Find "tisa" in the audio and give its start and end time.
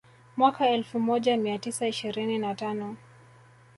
1.59-1.87